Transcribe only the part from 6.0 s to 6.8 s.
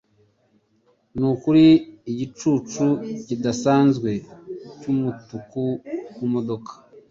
kumodoka.